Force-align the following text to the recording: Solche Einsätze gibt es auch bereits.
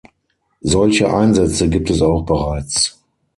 Solche 0.63 1.13
Einsätze 1.13 1.69
gibt 1.69 1.91
es 1.91 2.01
auch 2.01 2.25
bereits. 2.25 2.99